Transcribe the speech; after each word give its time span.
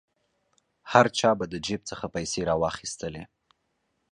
هر 0.91 1.05
چا 1.19 1.31
به 1.37 1.45
د 1.49 1.55
جیب 1.65 1.81
څخه 1.89 2.05
پیسې 2.15 2.41
را 2.49 2.55
واخیستلې. 2.63 3.23